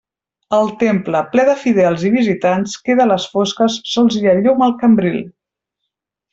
[0.59, 4.69] El temple, ple de fidels i visitants, queda a les fosques, sols hi ha llum
[4.71, 5.25] al cambril.